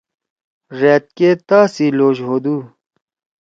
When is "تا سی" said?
1.47-1.85